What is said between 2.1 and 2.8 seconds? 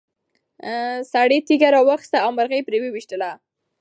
او مرغۍ یې پرې